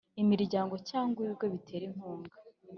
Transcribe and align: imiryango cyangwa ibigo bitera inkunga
imiryango 0.21 0.75
cyangwa 0.89 1.17
ibigo 1.23 1.45
bitera 1.53 1.83
inkunga 1.89 2.33